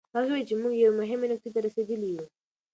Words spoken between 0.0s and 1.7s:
هغې وویل چې موږ یوې مهمې نقطې ته